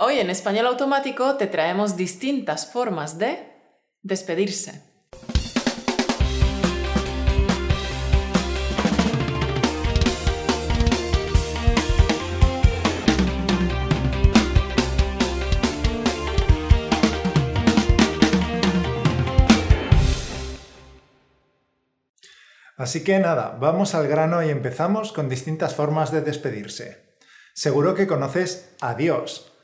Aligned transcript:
Hoy 0.00 0.20
en 0.20 0.30
Español 0.30 0.68
Automático 0.68 1.34
te 1.34 1.48
traemos 1.48 1.96
distintas 1.96 2.70
formas 2.70 3.18
de 3.18 3.50
despedirse. 4.00 4.84
Así 22.76 23.02
que 23.02 23.18
nada, 23.18 23.56
vamos 23.60 23.96
al 23.96 24.06
grano 24.06 24.44
y 24.44 24.50
empezamos 24.50 25.10
con 25.10 25.28
distintas 25.28 25.74
formas 25.74 26.12
de 26.12 26.20
despedirse. 26.20 27.18
Seguro 27.52 27.96
que 27.96 28.06
conoces 28.06 28.76
adiós, 28.80 29.57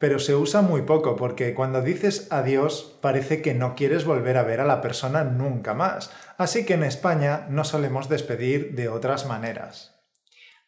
pero 0.00 0.18
se 0.18 0.34
usa 0.34 0.62
muy 0.62 0.80
poco 0.80 1.14
porque 1.14 1.52
cuando 1.52 1.82
dices 1.82 2.26
adiós 2.30 2.96
parece 3.02 3.42
que 3.42 3.52
no 3.52 3.74
quieres 3.74 4.06
volver 4.06 4.38
a 4.38 4.42
ver 4.42 4.60
a 4.60 4.64
la 4.64 4.80
persona 4.80 5.24
nunca 5.24 5.74
más. 5.74 6.10
Así 6.38 6.64
que 6.64 6.72
en 6.72 6.84
España 6.84 7.46
no 7.50 7.64
solemos 7.64 8.08
despedir 8.08 8.74
de 8.74 8.88
otras 8.88 9.26
maneras. 9.26 9.94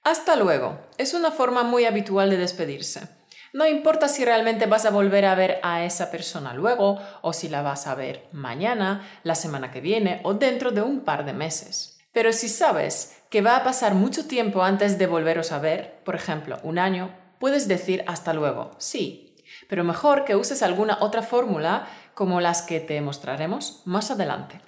Hasta 0.05 0.37
luego. 0.37 0.81
Es 0.99 1.15
una 1.15 1.31
forma 1.31 1.63
muy 1.63 1.87
habitual 1.87 2.29
de 2.29 2.37
despedirse. 2.37 3.09
No 3.55 3.67
importa 3.67 4.07
si 4.09 4.23
realmente 4.23 4.67
vas 4.67 4.85
a 4.85 4.91
volver 4.91 5.25
a 5.25 5.35
ver 5.35 5.61
a 5.63 5.83
esa 5.83 6.11
persona 6.11 6.53
luego 6.53 6.99
o 7.23 7.33
si 7.33 7.49
la 7.49 7.63
vas 7.63 7.87
a 7.87 7.95
ver 7.95 8.29
mañana, 8.33 9.09
la 9.23 9.35
semana 9.35 9.71
que 9.71 9.81
viene 9.81 10.21
o 10.25 10.35
dentro 10.35 10.73
de 10.73 10.83
un 10.83 11.05
par 11.05 11.25
de 11.25 11.33
meses. 11.33 11.99
Pero 12.13 12.35
si 12.35 12.51
sabes 12.51 13.17
que 13.31 13.41
va 13.41 13.57
a 13.57 13.65
pasar 13.65 13.95
mucho 13.95 14.27
tiempo 14.27 14.63
antes 14.63 14.99
de 14.99 15.07
volveros 15.07 15.53
a 15.53 15.59
ver, 15.59 16.03
por 16.05 16.17
ejemplo, 16.17 16.59
un 16.63 16.79
año, 16.79 17.22
puedes 17.43 17.67
decir 17.67 18.05
hasta 18.07 18.35
luego, 18.35 18.71
sí, 18.79 19.35
pero 19.69 19.83
mejor 19.83 20.25
que 20.25 20.37
uses 20.37 20.63
alguna 20.63 20.99
otra 21.01 21.23
fórmula 21.23 21.89
como 22.15 22.41
las 22.41 22.63
que 22.63 22.79
te 22.79 23.01
mostraremos 23.01 23.83
más 23.85 24.13
adelante. 24.13 24.61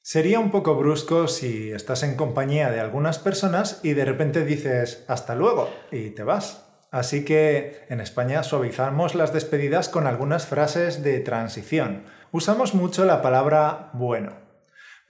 Sería 0.00 0.40
un 0.40 0.50
poco 0.50 0.74
brusco 0.74 1.28
si 1.28 1.70
estás 1.70 2.02
en 2.02 2.16
compañía 2.16 2.70
de 2.70 2.80
algunas 2.80 3.18
personas 3.18 3.80
y 3.82 3.92
de 3.92 4.06
repente 4.06 4.42
dices 4.46 5.04
hasta 5.06 5.34
luego 5.34 5.68
y 5.90 6.08
te 6.12 6.22
vas. 6.22 6.64
Así 6.90 7.26
que 7.26 7.84
en 7.90 8.00
España 8.00 8.42
suavizamos 8.42 9.14
las 9.14 9.34
despedidas 9.34 9.90
con 9.90 10.06
algunas 10.06 10.46
frases 10.46 11.02
de 11.02 11.20
transición. 11.20 12.04
Usamos 12.30 12.72
mucho 12.72 13.04
la 13.04 13.20
palabra 13.20 13.90
bueno. 13.92 14.32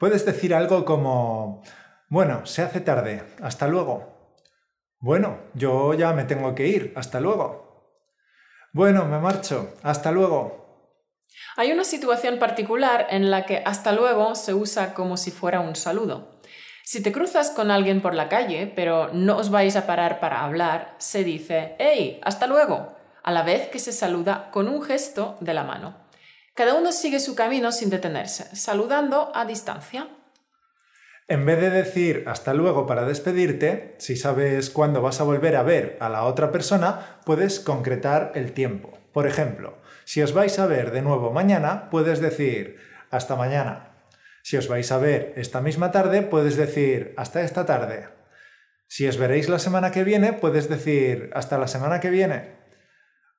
Puedes 0.00 0.26
decir 0.26 0.52
algo 0.52 0.84
como, 0.84 1.62
bueno, 2.08 2.44
se 2.44 2.62
hace 2.62 2.80
tarde, 2.80 3.22
hasta 3.40 3.68
luego. 3.68 4.11
Bueno, 5.02 5.40
yo 5.54 5.94
ya 5.94 6.12
me 6.12 6.22
tengo 6.22 6.54
que 6.54 6.68
ir, 6.68 6.92
hasta 6.96 7.18
luego. 7.18 7.98
Bueno, 8.72 9.04
me 9.04 9.18
marcho, 9.18 9.74
hasta 9.82 10.12
luego. 10.12 10.62
Hay 11.56 11.72
una 11.72 11.82
situación 11.82 12.38
particular 12.38 13.08
en 13.10 13.28
la 13.28 13.44
que 13.44 13.64
hasta 13.66 13.90
luego 13.92 14.36
se 14.36 14.54
usa 14.54 14.94
como 14.94 15.16
si 15.16 15.32
fuera 15.32 15.58
un 15.58 15.74
saludo. 15.74 16.40
Si 16.84 17.02
te 17.02 17.10
cruzas 17.10 17.50
con 17.50 17.72
alguien 17.72 18.00
por 18.00 18.14
la 18.14 18.28
calle, 18.28 18.72
pero 18.74 19.10
no 19.12 19.38
os 19.38 19.50
vais 19.50 19.74
a 19.74 19.88
parar 19.88 20.20
para 20.20 20.44
hablar, 20.44 20.94
se 20.98 21.24
dice, 21.24 21.74
¡Hey! 21.80 22.20
¡Hasta 22.22 22.46
luego! 22.46 22.94
a 23.24 23.32
la 23.32 23.42
vez 23.42 23.68
que 23.70 23.80
se 23.80 23.92
saluda 23.92 24.50
con 24.52 24.68
un 24.68 24.82
gesto 24.82 25.36
de 25.40 25.54
la 25.54 25.64
mano. 25.64 25.96
Cada 26.54 26.74
uno 26.74 26.92
sigue 26.92 27.18
su 27.18 27.34
camino 27.34 27.72
sin 27.72 27.90
detenerse, 27.90 28.54
saludando 28.54 29.32
a 29.34 29.44
distancia. 29.44 30.08
En 31.28 31.46
vez 31.46 31.60
de 31.60 31.70
decir 31.70 32.24
hasta 32.26 32.52
luego 32.52 32.86
para 32.86 33.06
despedirte, 33.06 33.94
si 33.98 34.16
sabes 34.16 34.70
cuándo 34.70 35.00
vas 35.02 35.20
a 35.20 35.24
volver 35.24 35.56
a 35.56 35.62
ver 35.62 35.96
a 36.00 36.08
la 36.08 36.24
otra 36.24 36.50
persona, 36.50 37.20
puedes 37.24 37.60
concretar 37.60 38.32
el 38.34 38.52
tiempo. 38.52 38.98
Por 39.12 39.26
ejemplo, 39.26 39.78
si 40.04 40.20
os 40.22 40.32
vais 40.32 40.58
a 40.58 40.66
ver 40.66 40.90
de 40.90 41.02
nuevo 41.02 41.30
mañana, 41.32 41.90
puedes 41.90 42.20
decir 42.20 42.78
hasta 43.10 43.36
mañana. 43.36 43.92
Si 44.42 44.56
os 44.56 44.66
vais 44.66 44.90
a 44.90 44.98
ver 44.98 45.32
esta 45.36 45.60
misma 45.60 45.92
tarde, 45.92 46.22
puedes 46.22 46.56
decir 46.56 47.14
hasta 47.16 47.42
esta 47.42 47.64
tarde. 47.66 48.08
Si 48.88 49.06
os 49.06 49.16
veréis 49.16 49.48
la 49.48 49.60
semana 49.60 49.92
que 49.92 50.04
viene, 50.04 50.32
puedes 50.32 50.68
decir 50.68 51.30
hasta 51.34 51.56
la 51.56 51.68
semana 51.68 52.00
que 52.00 52.10
viene. 52.10 52.56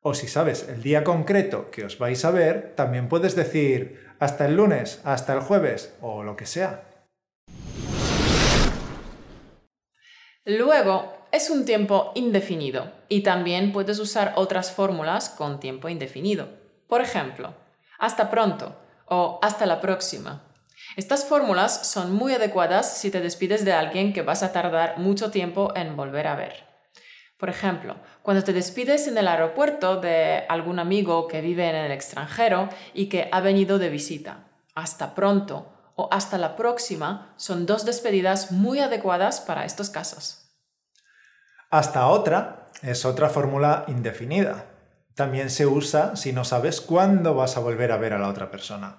O 0.02 0.14
si 0.14 0.28
sabes 0.28 0.68
el 0.70 0.82
día 0.82 1.04
concreto 1.04 1.70
que 1.70 1.84
os 1.84 2.00
vais 2.00 2.24
a 2.24 2.32
ver, 2.32 2.74
también 2.76 3.10
puedes 3.10 3.36
decir 3.36 4.00
hasta 4.20 4.46
el 4.46 4.56
lunes, 4.56 5.02
hasta 5.04 5.34
el 5.34 5.42
jueves 5.42 5.94
o 6.02 6.24
lo 6.24 6.36
que 6.36 6.46
sea. 6.46 6.93
Luego, 10.46 11.24
es 11.31 11.50
un 11.50 11.64
tiempo 11.64 12.12
indefinido 12.16 12.92
y 13.08 13.24
también 13.24 13.72
puedes 13.72 13.98
usar 14.00 14.34
otras 14.36 14.72
fórmulas 14.72 15.30
con 15.30 15.59
tiempo 15.59 15.88
indefinido. 15.88 16.50
Por 16.88 17.02
ejemplo, 17.02 17.54
hasta 17.98 18.30
pronto 18.30 18.76
o 19.08 19.40
hasta 19.42 19.66
la 19.66 19.80
próxima. 19.80 20.44
Estas 20.98 21.26
fórmulas 21.26 21.88
son 21.88 22.12
muy 22.12 22.34
adecuadas 22.34 22.98
si 22.98 23.09
te 23.09 23.22
despides 23.22 23.64
de 23.64 23.72
alguien 23.72 24.12
que 24.12 24.22
vas 24.22 24.44
a 24.44 24.52
tardar 24.52 25.00
mucho 25.00 25.31
tiempo 25.31 25.72
en 25.76 25.96
volver 25.96 26.28
a 26.28 26.36
ver. 26.36 26.66
Por 27.38 27.50
ejemplo, 27.50 27.96
cuando 28.22 28.44
te 28.44 28.54
despides 28.54 29.08
en 29.08 29.18
el 29.18 29.28
aeropuerto 29.28 30.02
de 30.02 30.44
algún 30.50 30.78
amigo 30.78 31.28
que 31.28 31.42
vive 31.42 31.70
en 31.70 31.75
el 31.75 31.92
extranjero 31.92 32.70
y 32.94 33.08
que 33.08 33.30
ha 33.31 33.40
venido 33.40 33.80
de 33.80 33.90
visita. 33.90 34.46
Hasta 34.75 35.16
pronto 35.16 35.73
o 35.96 36.09
hasta 36.12 36.38
la 36.38 36.56
próxima 36.56 37.34
son 37.38 37.66
dos 37.66 37.86
despedidas 37.86 38.52
muy 38.52 38.80
adecuadas 38.80 39.42
para 39.42 39.66
estos 39.66 39.90
casos. 39.90 40.50
Hasta 41.70 42.08
otra 42.08 42.70
es 42.81 43.06
otra 43.06 43.30
fórmula 43.30 43.86
indefinida. 43.88 44.66
También 45.16 45.50
se 45.50 45.66
usa 45.66 46.16
si 46.16 46.34
no 46.34 46.44
sabes 46.44 46.81
cuándo 46.81 47.36
vas 47.36 47.58
a 47.58 47.59
volver 47.59 47.92
a 47.92 47.98
ver 47.98 48.14
a 48.14 48.20
la 48.20 48.30
otra 48.30 48.52
persona. 48.52 48.98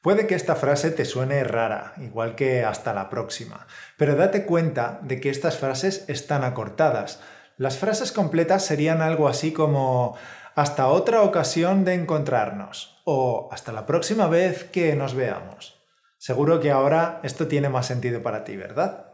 Puede 0.00 0.26
que 0.26 0.34
esta 0.34 0.56
frase 0.56 0.90
te 0.90 1.04
suene 1.04 1.44
rara, 1.44 1.94
igual 1.98 2.34
que 2.34 2.64
hasta 2.64 2.92
la 2.92 3.08
próxima, 3.08 3.66
pero 3.96 4.16
date 4.16 4.44
cuenta 4.44 4.98
de 5.02 5.20
que 5.20 5.30
estas 5.30 5.56
frases 5.58 6.04
están 6.08 6.42
acortadas 6.42 7.20
las 7.58 7.78
frases 7.78 8.12
completas 8.12 8.64
serían 8.64 9.02
algo 9.02 9.28
así 9.28 9.52
como 9.52 10.16
hasta 10.54 10.88
otra 10.88 11.22
ocasión 11.22 11.84
de 11.84 11.94
encontrarnos 11.94 13.00
o 13.04 13.48
hasta 13.52 13.72
la 13.72 13.86
próxima 13.86 14.26
vez 14.26 14.64
que 14.64 14.96
nos 14.96 15.14
veamos. 15.14 15.81
Seguro 16.22 16.60
que 16.60 16.70
ahora 16.70 17.18
esto 17.24 17.48
tiene 17.48 17.68
más 17.68 17.88
sentido 17.88 18.22
para 18.22 18.44
ti, 18.44 18.56
¿verdad? 18.56 19.12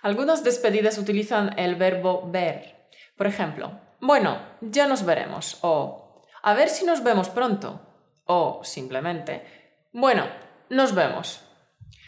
Algunas 0.00 0.42
despedidas 0.42 0.96
utilizan 0.96 1.52
el 1.58 1.74
verbo 1.74 2.30
ver. 2.30 2.88
Por 3.14 3.26
ejemplo, 3.26 3.78
bueno, 4.00 4.40
ya 4.62 4.86
nos 4.86 5.04
veremos 5.04 5.58
o 5.60 6.24
a 6.42 6.54
ver 6.54 6.70
si 6.70 6.86
nos 6.86 7.04
vemos 7.04 7.28
pronto 7.28 7.82
o 8.24 8.62
simplemente, 8.64 9.44
bueno, 9.92 10.24
nos 10.70 10.94
vemos. 10.94 11.44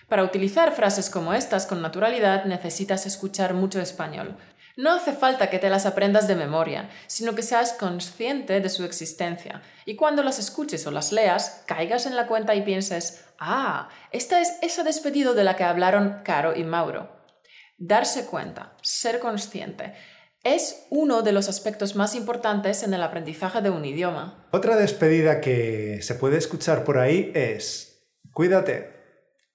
Para 0.08 0.24
utilizar 0.24 0.72
frases 0.72 1.10
como 1.10 1.34
estas 1.34 1.66
con 1.66 1.82
naturalidad 1.82 2.46
necesitas 2.46 3.04
escuchar 3.04 3.52
mucho 3.52 3.82
español. 3.82 4.38
No 4.76 4.92
hace 4.92 5.12
falta 5.12 5.50
que 5.50 5.58
te 5.58 5.70
las 5.70 5.86
aprendas 5.86 6.28
de 6.28 6.36
memoria, 6.36 6.88
sino 7.06 7.34
que 7.34 7.42
seas 7.42 7.72
consciente 7.72 8.60
de 8.60 8.68
su 8.68 8.84
existencia 8.84 9.62
y 9.84 9.96
cuando 9.96 10.22
las 10.22 10.38
escuches 10.38 10.86
o 10.86 10.90
las 10.90 11.12
leas, 11.12 11.64
caigas 11.66 12.06
en 12.06 12.14
la 12.14 12.26
cuenta 12.26 12.54
y 12.54 12.62
pienses, 12.62 13.24
ah, 13.38 13.88
esta 14.12 14.40
es 14.40 14.52
esa 14.62 14.84
despedido 14.84 15.34
de 15.34 15.44
la 15.44 15.56
que 15.56 15.64
hablaron 15.64 16.20
Caro 16.24 16.54
y 16.54 16.64
Mauro. 16.64 17.10
Darse 17.76 18.26
cuenta, 18.26 18.76
ser 18.82 19.18
consciente, 19.18 19.94
es 20.44 20.86
uno 20.90 21.22
de 21.22 21.32
los 21.32 21.48
aspectos 21.48 21.96
más 21.96 22.14
importantes 22.14 22.82
en 22.82 22.94
el 22.94 23.02
aprendizaje 23.02 23.60
de 23.60 23.70
un 23.70 23.84
idioma. 23.84 24.48
Otra 24.52 24.76
despedida 24.76 25.40
que 25.40 26.00
se 26.02 26.14
puede 26.14 26.38
escuchar 26.38 26.84
por 26.84 26.98
ahí 26.98 27.32
es, 27.34 28.06
cuídate, 28.32 28.99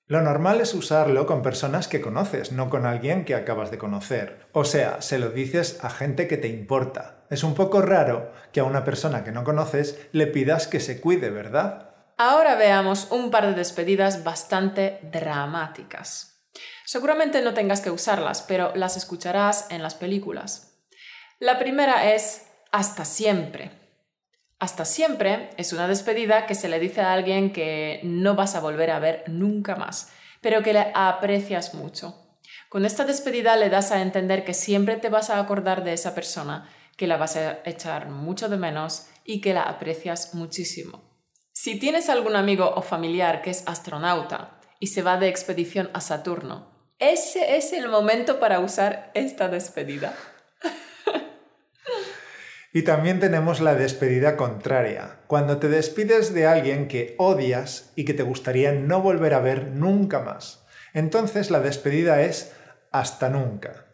lo 0.07 0.21
normal 0.21 0.61
es 0.61 0.75
usarlo 0.75 1.25
con 1.25 1.41
personas 1.41 1.87
que 1.87 1.99
conoces, 1.99 2.51
no 2.51 2.69
con 2.69 2.85
alguien 2.85 3.25
que 3.25 3.33
acabas 3.33 3.71
de 3.71 3.79
conocer. 3.79 4.47
O 4.51 4.63
sea, 4.63 5.01
se 5.01 5.17
lo 5.17 5.29
dices 5.29 5.79
a 5.81 5.89
gente 5.89 6.27
que 6.27 6.37
te 6.37 6.47
importa. 6.47 7.25
Es 7.31 7.43
un 7.43 7.55
poco 7.55 7.81
raro 7.81 8.31
que 8.51 8.59
a 8.59 8.65
una 8.65 8.83
persona 8.83 9.23
que 9.23 9.31
no 9.31 9.43
conoces 9.43 10.07
le 10.11 10.27
pidas 10.27 10.67
que 10.67 10.79
se 10.79 11.01
cuide, 11.01 11.31
¿verdad? 11.31 11.89
Ahora 12.17 12.53
veamos 12.53 13.07
un 13.09 13.31
par 13.31 13.47
de 13.47 13.55
despedidas 13.55 14.23
bastante 14.23 14.99
dramáticas. 15.11 16.45
Seguramente 16.85 17.41
no 17.41 17.55
tengas 17.55 17.81
que 17.81 17.89
usarlas, 17.89 18.43
pero 18.43 18.75
las 18.75 18.97
escucharás 18.97 19.71
en 19.71 19.81
las 19.81 19.95
películas. 19.95 20.85
La 21.39 21.57
primera 21.57 22.13
es 22.13 22.45
hasta 22.71 23.05
siempre. 23.05 23.84
Hasta 24.59 24.85
siempre 24.85 25.49
es 25.57 25.73
una 25.73 25.87
despedida 25.87 26.45
que 26.45 26.55
se 26.55 26.69
le 26.69 26.79
dice 26.79 27.01
a 27.01 27.11
alguien 27.11 27.51
que 27.51 27.99
no 28.03 28.35
vas 28.35 28.55
a 28.55 28.61
volver 28.61 28.89
a 28.91 28.99
ver 28.99 29.23
nunca 29.27 29.75
más, 29.75 30.11
pero 30.41 30.63
que 30.63 30.73
le 30.73 30.91
aprecias 30.93 31.73
mucho. 31.73 32.15
Con 32.69 32.85
esta 32.85 33.03
despedida 33.03 33.57
le 33.57 33.69
das 33.69 33.91
a 33.91 34.01
entender 34.01 34.45
que 34.45 34.53
siempre 34.53 34.95
te 34.95 35.09
vas 35.09 35.29
a 35.29 35.39
acordar 35.39 35.83
de 35.83 35.93
esa 35.93 36.15
persona, 36.15 36.69
que 36.95 37.07
la 37.07 37.17
vas 37.17 37.35
a 37.35 37.59
echar 37.65 38.09
mucho 38.09 38.47
de 38.47 38.57
menos 38.57 39.07
y 39.25 39.41
que 39.41 39.53
la 39.53 39.63
aprecias 39.63 40.33
muchísimo. 40.33 41.01
Si 41.51 41.77
tienes 41.77 42.09
algún 42.09 42.35
amigo 42.35 42.71
o 42.75 42.81
familiar 42.81 43.41
que 43.41 43.49
es 43.49 43.63
astronauta 43.67 44.59
y 44.79 44.87
se 44.87 45.01
va 45.01 45.17
de 45.17 45.27
expedición 45.27 45.89
a 45.93 46.01
Saturno, 46.01 46.69
ese 46.99 47.57
es 47.57 47.73
el 47.73 47.89
momento 47.89 48.39
para 48.39 48.59
usar 48.59 49.11
esta 49.13 49.49
despedida. 49.49 50.15
Y 52.75 52.81
también 52.81 53.21
tenemos 53.21 53.61
la 53.61 53.73
despedida 53.73 54.35
contraria, 54.35 55.19
cuando 55.27 55.59
te 55.59 55.69
despides 55.69 56.33
de 56.33 56.45
alguien 56.45 56.89
que 56.89 57.15
odias 57.17 57.93
y 57.95 58.03
que 58.03 58.13
te 58.13 58.21
gustaría 58.21 58.73
no 58.73 58.99
volver 58.99 59.33
a 59.33 59.39
ver 59.39 59.67
nunca 59.67 60.19
más. 60.19 60.65
Entonces 60.93 61.51
la 61.51 61.61
despedida 61.61 62.21
es 62.23 62.51
hasta 62.91 63.29
nunca. 63.29 63.85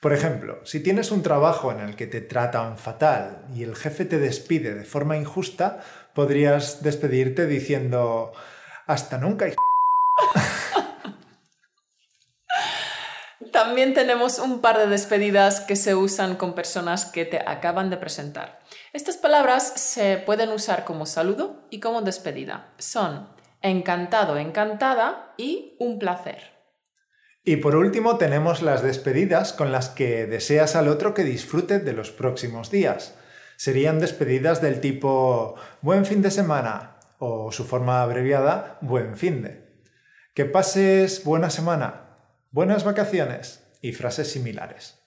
Por 0.00 0.12
ejemplo, 0.12 0.60
si 0.64 0.78
tienes 0.78 1.10
un 1.10 1.24
trabajo 1.24 1.72
en 1.72 1.80
el 1.80 1.96
que 1.96 2.06
te 2.06 2.20
tratan 2.20 2.78
fatal 2.78 3.44
y 3.52 3.64
el 3.64 3.74
jefe 3.74 4.04
te 4.04 4.20
despide 4.20 4.72
de 4.72 4.84
forma 4.84 5.16
injusta, 5.16 5.80
podrías 6.14 6.80
despedirte 6.80 7.48
diciendo 7.48 8.30
hasta 8.86 9.18
nunca. 9.18 9.46
También 13.72 13.94
tenemos 13.94 14.38
un 14.38 14.60
par 14.60 14.76
de 14.76 14.86
despedidas 14.86 15.60
que 15.60 15.76
se 15.76 15.94
usan 15.94 16.36
con 16.36 16.54
personas 16.54 17.06
que 17.06 17.24
te 17.24 17.38
acaban 17.38 17.88
de 17.88 17.96
presentar. 17.96 18.60
Estas 18.92 19.16
palabras 19.16 19.66
se 19.76 20.18
pueden 20.18 20.50
usar 20.50 20.84
como 20.84 21.06
saludo 21.06 21.66
y 21.70 21.80
como 21.80 22.02
despedida. 22.02 22.68
Son 22.76 23.30
encantado, 23.62 24.36
encantada 24.36 25.32
y 25.38 25.74
un 25.78 25.98
placer. 25.98 26.50
Y 27.44 27.56
por 27.56 27.74
último 27.74 28.18
tenemos 28.18 28.60
las 28.60 28.82
despedidas 28.82 29.54
con 29.54 29.72
las 29.72 29.88
que 29.88 30.26
deseas 30.26 30.76
al 30.76 30.88
otro 30.88 31.14
que 31.14 31.24
disfrute 31.24 31.78
de 31.78 31.94
los 31.94 32.10
próximos 32.10 32.70
días. 32.70 33.14
Serían 33.56 34.00
despedidas 34.00 34.60
del 34.60 34.82
tipo 34.82 35.54
buen 35.80 36.04
fin 36.04 36.20
de 36.20 36.30
semana 36.30 36.98
o 37.18 37.50
su 37.52 37.64
forma 37.64 38.02
abreviada 38.02 38.76
buen 38.82 39.16
fin 39.16 39.40
de. 39.40 39.64
Que 40.34 40.44
pases 40.44 41.24
buena 41.24 41.48
semana 41.48 42.02
buenas 42.52 42.84
vacaciones 42.84 43.61
y 43.82 43.92
frases 43.92 44.30
similares. 44.30 44.98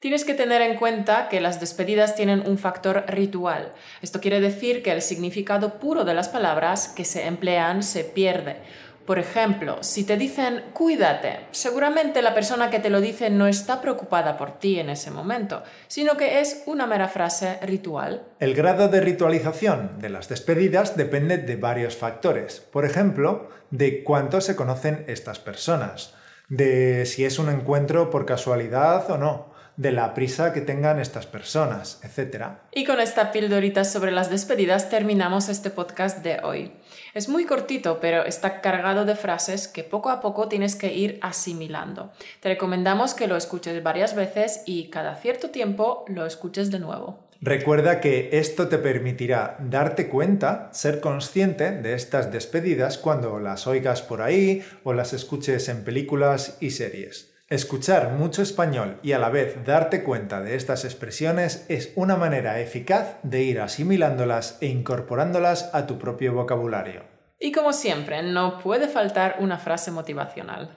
Tienes 0.00 0.24
que 0.26 0.34
tener 0.34 0.60
en 0.60 0.76
cuenta 0.76 1.30
que 1.30 1.40
las 1.40 1.60
despedidas 1.60 2.14
tienen 2.14 2.46
un 2.46 2.58
factor 2.58 3.04
ritual. 3.08 3.72
Esto 4.02 4.20
quiere 4.20 4.38
decir 4.40 4.82
que 4.82 4.92
el 4.92 5.00
significado 5.00 5.78
puro 5.78 6.04
de 6.04 6.12
las 6.12 6.28
palabras 6.28 6.88
que 6.88 7.06
se 7.06 7.26
emplean 7.26 7.82
se 7.82 8.04
pierde. 8.04 8.56
Por 9.06 9.18
ejemplo, 9.18 9.82
si 9.82 10.04
te 10.04 10.16
dicen 10.16 10.64
cuídate, 10.72 11.40
seguramente 11.50 12.22
la 12.22 12.34
persona 12.34 12.70
que 12.70 12.80
te 12.80 12.88
lo 12.88 13.00
dice 13.00 13.28
no 13.28 13.46
está 13.46 13.82
preocupada 13.82 14.36
por 14.36 14.58
ti 14.58 14.78
en 14.78 14.88
ese 14.88 15.10
momento, 15.10 15.62
sino 15.88 16.16
que 16.16 16.40
es 16.40 16.62
una 16.66 16.86
mera 16.86 17.08
frase 17.08 17.58
ritual. 17.62 18.26
El 18.40 18.54
grado 18.54 18.88
de 18.88 19.00
ritualización 19.00 19.98
de 19.98 20.08
las 20.08 20.28
despedidas 20.28 20.96
depende 20.96 21.36
de 21.36 21.56
varios 21.56 21.96
factores. 21.96 22.60
Por 22.60 22.84
ejemplo, 22.86 23.50
de 23.70 24.02
cuánto 24.04 24.40
se 24.40 24.56
conocen 24.56 25.04
estas 25.06 25.38
personas, 25.38 26.14
de 26.48 27.04
si 27.06 27.24
es 27.24 27.38
un 27.38 27.50
encuentro 27.50 28.10
por 28.10 28.24
casualidad 28.24 29.10
o 29.10 29.18
no, 29.18 29.53
de 29.76 29.92
la 29.92 30.14
prisa 30.14 30.52
que 30.52 30.60
tengan 30.60 31.00
estas 31.00 31.26
personas, 31.26 32.00
etc. 32.02 32.46
Y 32.72 32.84
con 32.84 33.00
esta 33.00 33.32
pildorita 33.32 33.84
sobre 33.84 34.12
las 34.12 34.30
despedidas 34.30 34.88
terminamos 34.88 35.48
este 35.48 35.70
podcast 35.70 36.22
de 36.22 36.40
hoy. 36.42 36.72
Es 37.14 37.28
muy 37.28 37.44
cortito, 37.44 37.98
pero 38.00 38.24
está 38.24 38.60
cargado 38.60 39.04
de 39.04 39.16
frases 39.16 39.68
que 39.68 39.84
poco 39.84 40.10
a 40.10 40.20
poco 40.20 40.48
tienes 40.48 40.76
que 40.76 40.92
ir 40.94 41.18
asimilando. 41.22 42.12
Te 42.40 42.50
recomendamos 42.50 43.14
que 43.14 43.26
lo 43.26 43.36
escuches 43.36 43.82
varias 43.82 44.14
veces 44.14 44.62
y 44.66 44.90
cada 44.90 45.16
cierto 45.16 45.50
tiempo 45.50 46.04
lo 46.08 46.26
escuches 46.26 46.70
de 46.70 46.78
nuevo. 46.78 47.24
Recuerda 47.40 48.00
que 48.00 48.30
esto 48.32 48.68
te 48.68 48.78
permitirá 48.78 49.58
darte 49.60 50.08
cuenta, 50.08 50.70
ser 50.72 51.00
consciente 51.00 51.72
de 51.72 51.92
estas 51.92 52.32
despedidas 52.32 52.96
cuando 52.96 53.38
las 53.38 53.66
oigas 53.66 54.00
por 54.00 54.22
ahí 54.22 54.62
o 54.82 54.94
las 54.94 55.12
escuches 55.12 55.68
en 55.68 55.84
películas 55.84 56.56
y 56.60 56.70
series. 56.70 57.33
Escuchar 57.50 58.12
mucho 58.12 58.40
español 58.40 58.98
y 59.02 59.12
a 59.12 59.18
la 59.18 59.28
vez 59.28 59.66
darte 59.66 60.02
cuenta 60.02 60.40
de 60.40 60.54
estas 60.54 60.86
expresiones 60.86 61.66
es 61.68 61.92
una 61.94 62.16
manera 62.16 62.58
eficaz 62.58 63.18
de 63.22 63.42
ir 63.42 63.60
asimilándolas 63.60 64.56
e 64.62 64.68
incorporándolas 64.68 65.68
a 65.74 65.86
tu 65.86 65.98
propio 65.98 66.32
vocabulario. 66.32 67.02
Y 67.38 67.52
como 67.52 67.74
siempre, 67.74 68.22
no 68.22 68.60
puede 68.60 68.88
faltar 68.88 69.36
una 69.40 69.58
frase 69.58 69.90
motivacional. 69.90 70.74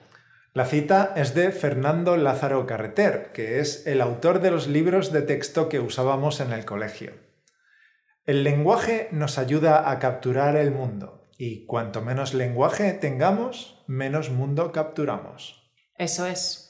La 0.52 0.66
cita 0.66 1.14
es 1.16 1.34
de 1.34 1.52
Fernando 1.52 2.18
Lázaro 2.18 2.66
Carreter, 2.66 3.32
que 3.32 3.60
es 3.60 3.86
el 3.86 4.02
autor 4.02 4.40
de 4.40 4.50
los 4.50 4.66
libros 4.66 5.10
de 5.10 5.22
texto 5.22 5.70
que 5.70 5.80
usábamos 5.80 6.40
en 6.40 6.52
el 6.52 6.66
colegio. 6.66 7.14
El 8.26 8.44
lenguaje 8.44 9.08
nos 9.10 9.38
ayuda 9.38 9.90
a 9.90 9.98
capturar 9.98 10.54
el 10.56 10.70
mundo, 10.70 11.30
y 11.38 11.64
cuanto 11.64 12.02
menos 12.02 12.34
lenguaje 12.34 12.92
tengamos, 12.92 13.82
menos 13.86 14.28
mundo 14.28 14.70
capturamos. 14.72 15.67
Eso 15.98 16.26
es. 16.26 16.68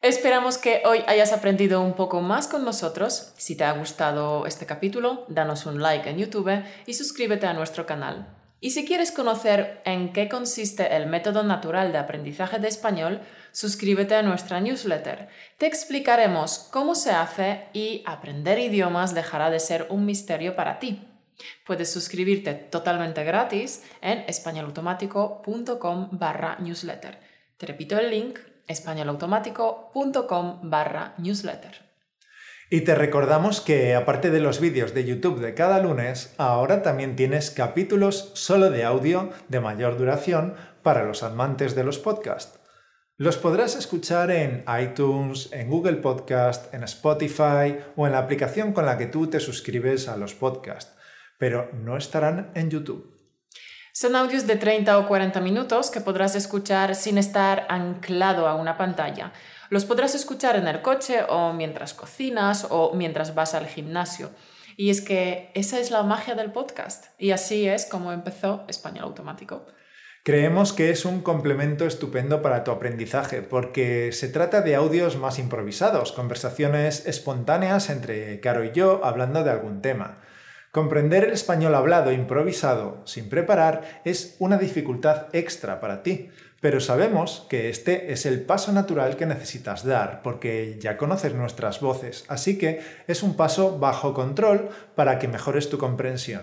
Esperamos 0.00 0.58
que 0.58 0.82
hoy 0.84 1.02
hayas 1.06 1.32
aprendido 1.32 1.82
un 1.82 1.94
poco 1.94 2.20
más 2.20 2.46
con 2.46 2.64
nosotros. 2.64 3.34
Si 3.36 3.56
te 3.56 3.64
ha 3.64 3.72
gustado 3.72 4.46
este 4.46 4.64
capítulo, 4.64 5.24
danos 5.28 5.66
un 5.66 5.82
like 5.82 6.08
en 6.08 6.18
YouTube 6.18 6.64
y 6.86 6.94
suscríbete 6.94 7.46
a 7.46 7.52
nuestro 7.52 7.84
canal. 7.84 8.34
Y 8.60 8.70
si 8.70 8.84
quieres 8.84 9.12
conocer 9.12 9.82
en 9.84 10.12
qué 10.12 10.28
consiste 10.28 10.96
el 10.96 11.06
método 11.06 11.42
natural 11.44 11.92
de 11.92 11.98
aprendizaje 11.98 12.58
de 12.58 12.68
español, 12.68 13.20
suscríbete 13.52 14.14
a 14.14 14.22
nuestra 14.22 14.60
newsletter. 14.60 15.28
Te 15.58 15.66
explicaremos 15.66 16.68
cómo 16.70 16.94
se 16.94 17.10
hace 17.10 17.66
y 17.72 18.02
aprender 18.06 18.58
idiomas 18.58 19.14
dejará 19.14 19.50
de 19.50 19.60
ser 19.60 19.86
un 19.90 20.06
misterio 20.06 20.56
para 20.56 20.78
ti. 20.78 21.06
Puedes 21.66 21.92
suscribirte 21.92 22.54
totalmente 22.54 23.22
gratis 23.24 23.84
en 24.00 24.24
españolautomático.com 24.26 26.08
barra 26.12 26.56
newsletter. 26.60 27.27
Te 27.58 27.66
repito 27.66 27.98
el 27.98 28.10
link, 28.10 28.38
españolautomático.com 28.68 30.70
barra 30.70 31.14
newsletter. 31.18 31.88
Y 32.70 32.82
te 32.82 32.94
recordamos 32.94 33.60
que 33.60 33.96
aparte 33.96 34.30
de 34.30 34.38
los 34.38 34.60
vídeos 34.60 34.94
de 34.94 35.04
YouTube 35.04 35.40
de 35.40 35.54
cada 35.54 35.80
lunes, 35.80 36.32
ahora 36.38 36.82
también 36.82 37.16
tienes 37.16 37.50
capítulos 37.50 38.30
solo 38.34 38.70
de 38.70 38.84
audio 38.84 39.30
de 39.48 39.58
mayor 39.58 39.98
duración 39.98 40.54
para 40.84 41.02
los 41.02 41.24
amantes 41.24 41.74
de 41.74 41.82
los 41.82 41.98
podcasts. 41.98 42.60
Los 43.16 43.38
podrás 43.38 43.74
escuchar 43.74 44.30
en 44.30 44.64
iTunes, 44.80 45.52
en 45.52 45.68
Google 45.68 45.96
Podcast, 45.96 46.72
en 46.72 46.84
Spotify 46.84 47.76
o 47.96 48.06
en 48.06 48.12
la 48.12 48.18
aplicación 48.18 48.72
con 48.72 48.86
la 48.86 48.96
que 48.96 49.06
tú 49.06 49.26
te 49.26 49.40
suscribes 49.40 50.06
a 50.06 50.16
los 50.16 50.34
podcasts, 50.34 50.94
pero 51.38 51.70
no 51.72 51.96
estarán 51.96 52.52
en 52.54 52.70
YouTube. 52.70 53.17
Son 54.00 54.14
audios 54.14 54.46
de 54.46 54.54
30 54.54 54.96
o 54.96 55.08
40 55.08 55.40
minutos 55.40 55.90
que 55.90 56.00
podrás 56.00 56.36
escuchar 56.36 56.94
sin 56.94 57.18
estar 57.18 57.66
anclado 57.68 58.46
a 58.46 58.54
una 58.54 58.76
pantalla. 58.78 59.32
Los 59.70 59.84
podrás 59.86 60.14
escuchar 60.14 60.54
en 60.54 60.68
el 60.68 60.82
coche 60.82 61.24
o 61.28 61.52
mientras 61.52 61.94
cocinas 61.94 62.68
o 62.70 62.94
mientras 62.94 63.34
vas 63.34 63.54
al 63.54 63.66
gimnasio. 63.66 64.30
Y 64.76 64.90
es 64.90 65.00
que 65.00 65.50
esa 65.54 65.80
es 65.80 65.90
la 65.90 66.04
magia 66.04 66.36
del 66.36 66.52
podcast. 66.52 67.06
Y 67.18 67.32
así 67.32 67.66
es 67.66 67.86
como 67.86 68.12
empezó 68.12 68.64
Español 68.68 69.06
Automático. 69.06 69.66
Creemos 70.22 70.72
que 70.72 70.90
es 70.90 71.04
un 71.04 71.20
complemento 71.20 71.84
estupendo 71.84 72.40
para 72.40 72.62
tu 72.62 72.70
aprendizaje 72.70 73.42
porque 73.42 74.12
se 74.12 74.28
trata 74.28 74.60
de 74.60 74.76
audios 74.76 75.16
más 75.16 75.40
improvisados, 75.40 76.12
conversaciones 76.12 77.04
espontáneas 77.04 77.90
entre 77.90 78.38
Caro 78.38 78.62
y 78.62 78.70
yo 78.70 79.04
hablando 79.04 79.42
de 79.42 79.50
algún 79.50 79.82
tema. 79.82 80.20
Comprender 80.78 81.24
el 81.24 81.32
español 81.32 81.74
hablado 81.74 82.12
improvisado 82.12 83.02
sin 83.04 83.28
preparar 83.28 84.00
es 84.04 84.36
una 84.38 84.58
dificultad 84.58 85.26
extra 85.32 85.80
para 85.80 86.04
ti, 86.04 86.28
pero 86.60 86.78
sabemos 86.78 87.44
que 87.50 87.68
este 87.68 88.12
es 88.12 88.26
el 88.26 88.42
paso 88.42 88.70
natural 88.70 89.16
que 89.16 89.26
necesitas 89.26 89.84
dar 89.84 90.22
porque 90.22 90.78
ya 90.80 90.96
conoces 90.96 91.34
nuestras 91.34 91.80
voces, 91.80 92.24
así 92.28 92.58
que 92.58 92.80
es 93.08 93.24
un 93.24 93.34
paso 93.34 93.80
bajo 93.80 94.14
control 94.14 94.68
para 94.94 95.18
que 95.18 95.26
mejores 95.26 95.68
tu 95.68 95.78
comprensión. 95.78 96.42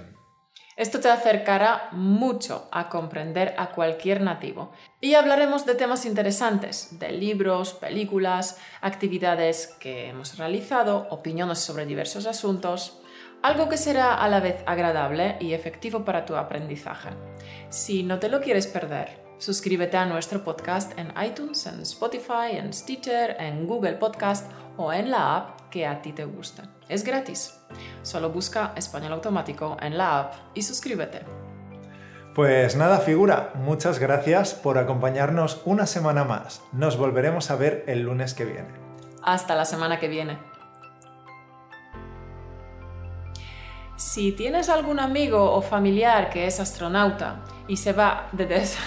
Esto 0.76 1.00
te 1.00 1.08
acercará 1.08 1.88
mucho 1.94 2.68
a 2.74 2.90
comprender 2.90 3.56
a 3.58 3.72
cualquier 3.72 4.20
nativo. 4.20 4.74
Y 5.00 5.14
hablaremos 5.14 5.66
de 5.66 5.76
temas 5.76 6.06
interesantes, 6.06 7.00
de 7.00 7.14
libros, 7.14 7.74
películas, 7.74 8.58
actividades 8.82 9.68
que 9.80 10.10
hemos 10.10 10.38
realizado, 10.38 11.08
opiniones 11.10 11.60
sobre 11.60 11.86
diversos 11.86 12.26
asuntos, 12.26 13.00
algo 13.42 13.70
que 13.70 13.78
será 13.78 14.16
a 14.16 14.28
la 14.28 14.40
vez 14.40 14.64
agradable 14.66 15.38
y 15.40 15.54
efectivo 15.54 16.04
para 16.04 16.26
tu 16.26 16.36
aprendizaje. 16.36 17.10
Si 17.70 18.04
no 18.04 18.20
te 18.20 18.30
lo 18.30 18.42
quieres 18.42 18.68
perder, 18.68 19.24
suscríbete 19.38 19.98
a 19.98 20.06
nuestro 20.06 20.44
podcast 20.44 20.98
en 20.98 21.14
iTunes, 21.24 21.66
en 21.68 21.82
Spotify, 21.82 22.54
en 22.54 22.74
Stitcher, 22.74 23.38
en 23.40 23.68
Google 23.68 23.94
Podcast 23.94 24.52
o 24.78 24.92
en 24.92 25.12
la 25.12 25.36
app 25.36 25.70
que 25.70 25.86
a 25.86 26.02
ti 26.02 26.12
te 26.12 26.26
guste. 26.26 26.64
Es 26.90 27.04
gratis. 27.04 27.60
Solo 28.02 28.30
busca 28.30 28.74
Español 28.76 29.14
Automático 29.14 29.78
en 29.82 29.98
la 29.98 30.20
app 30.20 30.34
y 30.54 30.62
suscríbete. 30.62 31.22
Pues 32.34 32.76
nada, 32.76 33.00
figura, 33.00 33.52
muchas 33.56 34.00
gracias 34.00 34.54
por 34.54 34.78
acompañarnos 34.78 35.62
una 35.64 35.86
semana 35.86 36.26
más. 36.26 36.62
Nos 36.74 36.98
volveremos 36.98 37.50
a 37.50 37.56
ver 37.56 37.86
el 37.88 38.02
lunes 38.02 38.34
que 38.34 38.44
viene. 38.44 38.68
Hasta 39.24 39.56
la 39.56 39.64
semana 39.64 40.00
que 40.00 40.10
viene. 40.10 40.38
Si 43.98 44.34
tienes 44.34 44.70
algún 44.70 45.00
amigo 45.00 45.54
o 45.54 45.62
familiar 45.62 46.30
que 46.30 46.48
es 46.48 46.60
astronauta 46.60 47.38
y 47.68 47.78
se 47.78 47.94
va 47.94 48.28
de 48.32 48.46
des... 48.46 48.78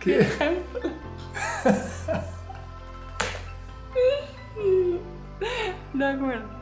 ¿Qué? 0.00 0.26
De 5.94 6.06
acuerdo. 6.06 6.61